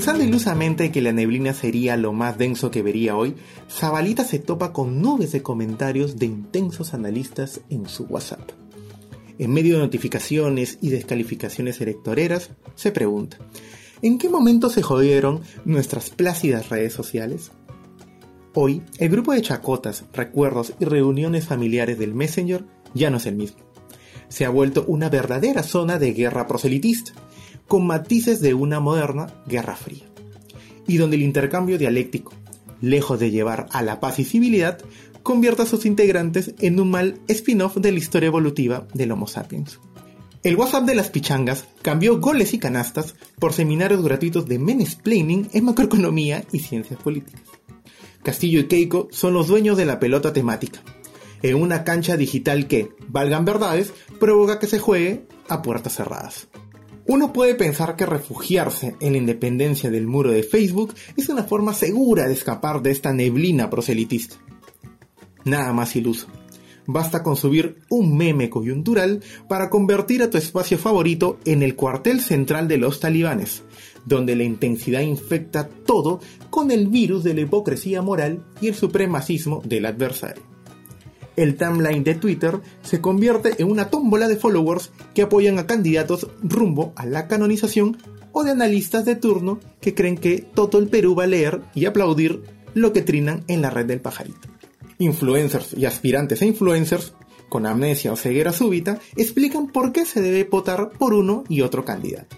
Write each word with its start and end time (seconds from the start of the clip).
Pensando 0.00 0.24
ilusamente 0.24 0.90
que 0.90 1.02
la 1.02 1.12
neblina 1.12 1.52
sería 1.52 1.94
lo 1.98 2.14
más 2.14 2.38
denso 2.38 2.70
que 2.70 2.82
vería 2.82 3.18
hoy, 3.18 3.34
Zabalita 3.70 4.24
se 4.24 4.38
topa 4.38 4.72
con 4.72 5.02
nubes 5.02 5.30
de 5.30 5.42
comentarios 5.42 6.16
de 6.16 6.24
intensos 6.24 6.94
analistas 6.94 7.60
en 7.68 7.86
su 7.86 8.04
WhatsApp. 8.04 8.40
En 9.38 9.52
medio 9.52 9.74
de 9.74 9.82
notificaciones 9.82 10.78
y 10.80 10.88
descalificaciones 10.88 11.82
electoreras, 11.82 12.48
se 12.76 12.92
pregunta, 12.92 13.36
¿en 14.00 14.16
qué 14.16 14.30
momento 14.30 14.70
se 14.70 14.80
jodieron 14.80 15.42
nuestras 15.66 16.08
plácidas 16.08 16.70
redes 16.70 16.94
sociales? 16.94 17.50
Hoy, 18.54 18.80
el 18.96 19.10
grupo 19.10 19.34
de 19.34 19.42
chacotas, 19.42 20.06
recuerdos 20.14 20.72
y 20.80 20.86
reuniones 20.86 21.44
familiares 21.44 21.98
del 21.98 22.14
Messenger 22.14 22.64
ya 22.94 23.10
no 23.10 23.18
es 23.18 23.26
el 23.26 23.36
mismo. 23.36 23.58
Se 24.30 24.46
ha 24.46 24.48
vuelto 24.48 24.86
una 24.88 25.10
verdadera 25.10 25.62
zona 25.62 25.98
de 25.98 26.14
guerra 26.14 26.46
proselitista, 26.46 27.12
con 27.70 27.86
matices 27.86 28.40
de 28.40 28.52
una 28.52 28.80
moderna 28.80 29.28
guerra 29.46 29.76
fría, 29.76 30.02
y 30.88 30.96
donde 30.96 31.14
el 31.14 31.22
intercambio 31.22 31.78
dialéctico, 31.78 32.32
lejos 32.80 33.20
de 33.20 33.30
llevar 33.30 33.66
a 33.70 33.80
la 33.82 34.00
paz 34.00 34.18
y 34.18 34.24
civilidad, 34.24 34.78
convierte 35.22 35.62
a 35.62 35.66
sus 35.66 35.86
integrantes 35.86 36.52
en 36.58 36.80
un 36.80 36.90
mal 36.90 37.20
spin-off 37.28 37.76
de 37.76 37.92
la 37.92 37.98
historia 38.00 38.26
evolutiva 38.26 38.88
del 38.92 39.12
Homo 39.12 39.28
sapiens. 39.28 39.78
El 40.42 40.56
WhatsApp 40.56 40.82
de 40.82 40.96
las 40.96 41.10
pichangas 41.10 41.64
cambió 41.80 42.18
goles 42.18 42.54
y 42.54 42.58
canastas 42.58 43.14
por 43.38 43.52
seminarios 43.52 44.02
gratuitos 44.02 44.46
de 44.46 44.58
mansplaining 44.58 45.48
en 45.52 45.64
macroeconomía 45.64 46.44
y 46.50 46.58
ciencias 46.58 47.00
políticas. 47.00 47.42
Castillo 48.24 48.58
y 48.58 48.64
Keiko 48.66 49.06
son 49.12 49.32
los 49.32 49.46
dueños 49.46 49.76
de 49.76 49.86
la 49.86 50.00
pelota 50.00 50.32
temática, 50.32 50.82
en 51.42 51.54
una 51.54 51.84
cancha 51.84 52.16
digital 52.16 52.66
que, 52.66 52.88
valgan 53.06 53.44
verdades, 53.44 53.92
provoca 54.18 54.58
que 54.58 54.66
se 54.66 54.80
juegue 54.80 55.28
a 55.48 55.62
puertas 55.62 55.94
cerradas. 55.94 56.49
Uno 57.12 57.32
puede 57.32 57.56
pensar 57.56 57.96
que 57.96 58.06
refugiarse 58.06 58.94
en 59.00 59.14
la 59.14 59.18
independencia 59.18 59.90
del 59.90 60.06
muro 60.06 60.30
de 60.30 60.44
Facebook 60.44 60.94
es 61.16 61.28
una 61.28 61.42
forma 61.42 61.74
segura 61.74 62.28
de 62.28 62.34
escapar 62.34 62.82
de 62.82 62.92
esta 62.92 63.12
neblina 63.12 63.68
proselitista. 63.68 64.36
Nada 65.44 65.72
más 65.72 65.96
iluso. 65.96 66.28
Basta 66.86 67.24
con 67.24 67.34
subir 67.34 67.78
un 67.88 68.16
meme 68.16 68.48
coyuntural 68.48 69.24
para 69.48 69.70
convertir 69.70 70.22
a 70.22 70.30
tu 70.30 70.38
espacio 70.38 70.78
favorito 70.78 71.40
en 71.44 71.64
el 71.64 71.74
cuartel 71.74 72.20
central 72.20 72.68
de 72.68 72.78
los 72.78 73.00
talibanes, 73.00 73.64
donde 74.04 74.36
la 74.36 74.44
intensidad 74.44 75.00
infecta 75.00 75.68
todo 75.68 76.20
con 76.48 76.70
el 76.70 76.86
virus 76.86 77.24
de 77.24 77.34
la 77.34 77.40
hipocresía 77.40 78.02
moral 78.02 78.44
y 78.60 78.68
el 78.68 78.76
supremacismo 78.76 79.62
del 79.64 79.86
adversario 79.86 80.49
el 81.36 81.56
timeline 81.56 82.04
de 82.04 82.14
Twitter 82.14 82.60
se 82.82 83.00
convierte 83.00 83.54
en 83.58 83.70
una 83.70 83.88
tómbola 83.88 84.28
de 84.28 84.36
followers 84.36 84.90
que 85.14 85.22
apoyan 85.22 85.58
a 85.58 85.66
candidatos 85.66 86.28
rumbo 86.42 86.92
a 86.96 87.06
la 87.06 87.28
canonización 87.28 87.98
o 88.32 88.44
de 88.44 88.52
analistas 88.52 89.04
de 89.04 89.16
turno 89.16 89.60
que 89.80 89.94
creen 89.94 90.16
que 90.16 90.38
todo 90.38 90.78
el 90.78 90.88
Perú 90.88 91.14
va 91.14 91.24
a 91.24 91.28
leer 91.28 91.62
y 91.74 91.86
aplaudir 91.86 92.42
lo 92.74 92.92
que 92.92 93.02
trinan 93.02 93.44
en 93.48 93.62
la 93.62 93.70
red 93.70 93.86
del 93.86 94.00
pajarito. 94.00 94.48
Influencers 94.98 95.74
y 95.74 95.86
aspirantes 95.86 96.42
a 96.42 96.46
influencers, 96.46 97.14
con 97.48 97.66
amnesia 97.66 98.12
o 98.12 98.16
ceguera 98.16 98.52
súbita, 98.52 99.00
explican 99.16 99.68
por 99.68 99.92
qué 99.92 100.04
se 100.04 100.20
debe 100.20 100.44
votar 100.44 100.90
por 100.90 101.14
uno 101.14 101.44
y 101.48 101.62
otro 101.62 101.84
candidato. 101.84 102.36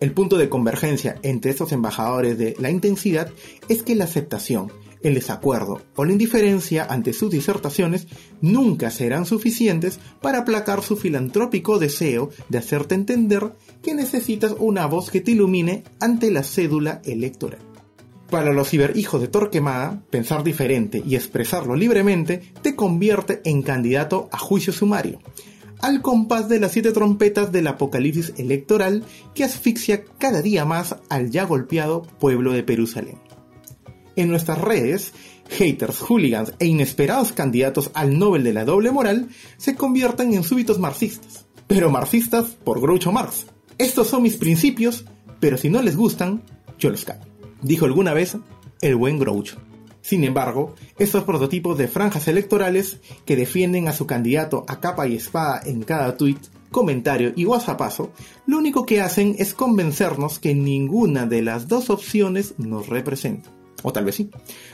El 0.00 0.12
punto 0.12 0.38
de 0.38 0.48
convergencia 0.48 1.18
entre 1.22 1.50
estos 1.50 1.72
embajadores 1.72 2.38
de 2.38 2.54
la 2.58 2.70
intensidad 2.70 3.30
es 3.68 3.82
que 3.82 3.96
la 3.96 4.04
aceptación 4.04 4.72
el 5.02 5.14
desacuerdo 5.14 5.82
o 5.96 6.04
la 6.04 6.12
indiferencia 6.12 6.84
ante 6.84 7.12
sus 7.12 7.30
disertaciones 7.30 8.06
nunca 8.40 8.90
serán 8.90 9.26
suficientes 9.26 10.00
para 10.20 10.38
aplacar 10.38 10.82
su 10.82 10.96
filantrópico 10.96 11.78
deseo 11.78 12.30
de 12.48 12.58
hacerte 12.58 12.94
entender 12.94 13.52
que 13.82 13.94
necesitas 13.94 14.54
una 14.58 14.86
voz 14.86 15.10
que 15.10 15.20
te 15.20 15.32
ilumine 15.32 15.84
ante 16.00 16.30
la 16.30 16.42
cédula 16.42 17.00
electoral. 17.04 17.60
Para 18.30 18.52
los 18.52 18.68
ciberhijos 18.68 19.20
de 19.22 19.28
Torquemada, 19.28 20.02
pensar 20.10 20.44
diferente 20.44 21.02
y 21.06 21.14
expresarlo 21.14 21.76
libremente 21.76 22.52
te 22.60 22.76
convierte 22.76 23.40
en 23.44 23.62
candidato 23.62 24.28
a 24.32 24.38
juicio 24.38 24.72
sumario, 24.72 25.18
al 25.80 26.02
compás 26.02 26.48
de 26.48 26.60
las 26.60 26.72
siete 26.72 26.92
trompetas 26.92 27.52
del 27.52 27.68
apocalipsis 27.68 28.34
electoral 28.36 29.04
que 29.34 29.44
asfixia 29.44 30.04
cada 30.18 30.42
día 30.42 30.66
más 30.66 30.96
al 31.08 31.30
ya 31.30 31.44
golpeado 31.44 32.02
pueblo 32.02 32.52
de 32.52 32.64
Jerusalén 32.64 33.27
en 34.18 34.28
nuestras 34.28 34.60
redes, 34.60 35.12
haters, 35.48 36.00
hooligans 36.00 36.52
e 36.58 36.66
inesperados 36.66 37.32
candidatos 37.32 37.90
al 37.94 38.18
Nobel 38.18 38.44
de 38.44 38.52
la 38.52 38.64
doble 38.64 38.90
moral 38.90 39.28
se 39.56 39.74
convierten 39.74 40.34
en 40.34 40.42
súbitos 40.42 40.78
marxistas. 40.78 41.46
Pero 41.66 41.90
marxistas 41.90 42.46
por 42.64 42.80
Groucho 42.80 43.12
Marx. 43.12 43.46
Estos 43.78 44.08
son 44.08 44.22
mis 44.22 44.36
principios, 44.36 45.04
pero 45.38 45.56
si 45.56 45.70
no 45.70 45.82
les 45.82 45.96
gustan, 45.96 46.42
yo 46.78 46.90
los 46.90 47.04
cambio. 47.04 47.28
Dijo 47.62 47.84
alguna 47.84 48.12
vez 48.12 48.36
el 48.80 48.96
buen 48.96 49.18
Groucho. 49.18 49.58
Sin 50.00 50.24
embargo, 50.24 50.74
estos 50.98 51.24
prototipos 51.24 51.76
de 51.76 51.86
franjas 51.86 52.28
electorales 52.28 52.98
que 53.24 53.36
defienden 53.36 53.88
a 53.88 53.92
su 53.92 54.06
candidato 54.06 54.64
a 54.66 54.80
capa 54.80 55.06
y 55.06 55.16
espada 55.16 55.60
en 55.64 55.82
cada 55.82 56.16
tweet, 56.16 56.38
comentario 56.70 57.32
y 57.36 57.44
whatsappazo, 57.44 58.12
lo 58.46 58.58
único 58.58 58.86
que 58.86 59.00
hacen 59.00 59.36
es 59.38 59.54
convencernos 59.54 60.38
que 60.38 60.54
ninguna 60.54 61.26
de 61.26 61.42
las 61.42 61.68
dos 61.68 61.90
opciones 61.90 62.54
nos 62.58 62.88
representa. 62.88 63.57
O 63.82 63.92
tal 63.92 64.04
vez 64.04 64.16
sí. 64.16 64.30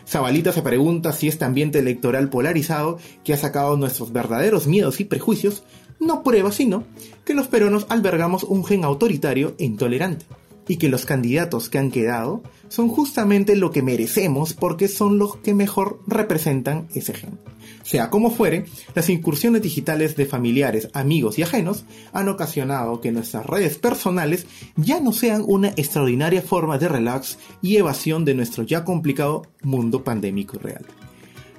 Zabalita 0.09 0.53
se 0.53 0.63
pregunta 0.63 1.13
si 1.13 1.29
este 1.29 1.45
ambiente 1.45 1.79
electoral 1.79 2.31
polarizado 2.31 2.99
que 3.23 3.35
ha 3.35 3.37
sacado 3.37 3.77
nuestros 3.77 4.13
verdaderos 4.13 4.67
miedos 4.67 5.01
y 5.01 5.05
prejuicios 5.05 5.63
no 6.01 6.23
prueba 6.23 6.53
sino 6.53 6.85
que 7.25 7.35
los 7.35 7.47
peruanos 7.49 7.87
albergamos 7.89 8.45
un 8.45 8.65
gen 8.65 8.85
autoritario 8.85 9.55
e 9.59 9.65
intolerante 9.65 10.27
y 10.67 10.77
que 10.77 10.89
los 10.89 11.05
candidatos 11.05 11.69
que 11.69 11.79
han 11.79 11.91
quedado 11.91 12.43
son 12.69 12.89
justamente 12.89 13.57
lo 13.57 13.71
que 13.71 13.83
merecemos 13.83 14.55
porque 14.55 14.89
son 14.89 15.19
los 15.19 15.37
que 15.37 15.55
mejor 15.55 16.01
representan 16.07 16.89
ese 16.95 17.15
gen. 17.15 17.39
Sea 17.85 18.09
como 18.09 18.31
fuere, 18.31 18.65
las 18.95 19.11
incursiones 19.11 19.61
digitales 19.61 20.17
de 20.17 20.25
familiares, 20.25 20.89
amigos 20.95 21.39
y 21.39 21.43
ajenos 21.43 21.85
han 22.15 22.31
ocasionado 22.31 23.03
que 23.03 23.13
nuestras 23.13 23.45
redes 23.45 23.77
personales 23.77 24.47
ya 24.75 25.01
no 25.01 25.13
sean 25.13 25.45
una 25.47 25.69
extraordinaria 25.69 26.41
forma 26.41 26.79
de 26.79 26.89
relax 26.89 27.39
y 27.61 27.77
evasión 27.77 28.25
de 28.25 28.35
nuestro 28.35 28.65
ya 28.65 28.85
complicado 28.85 29.43
mundo 29.63 30.03
pandémico 30.03 30.59
real. 30.59 30.87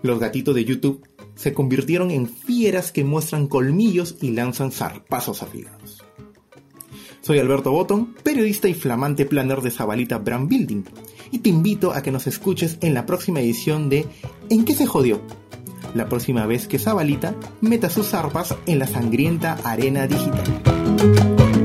Los 0.01 0.19
gatitos 0.19 0.55
de 0.55 0.65
YouTube 0.65 1.07
se 1.35 1.53
convirtieron 1.53 2.09
en 2.09 2.27
fieras 2.27 2.91
que 2.91 3.03
muestran 3.03 3.45
colmillos 3.45 4.15
y 4.19 4.31
lanzan 4.31 4.71
zarpazos 4.71 5.43
afilados. 5.43 6.03
Soy 7.21 7.37
Alberto 7.37 7.71
Botton, 7.71 8.15
periodista 8.23 8.67
y 8.67 8.73
flamante 8.73 9.25
planner 9.25 9.61
de 9.61 9.71
Zabalita 9.71 10.17
Brand 10.17 10.47
Building, 10.47 10.83
y 11.31 11.39
te 11.39 11.49
invito 11.49 11.91
a 11.91 12.01
que 12.01 12.11
nos 12.11 12.25
escuches 12.25 12.77
en 12.81 12.93
la 12.95 13.05
próxima 13.05 13.41
edición 13.41 13.89
de 13.89 14.07
¿En 14.49 14.63
qué 14.63 14.73
se 14.73 14.85
jodió? 14.85 15.21
La 15.95 16.09
próxima 16.09 16.45
vez 16.45 16.67
que 16.67 16.78
Zabalita 16.78 17.33
meta 17.61 17.89
sus 17.89 18.13
arpas 18.13 18.53
en 18.66 18.79
la 18.79 18.85
sangrienta 18.85 19.57
arena 19.63 20.06
digital. 20.06 21.64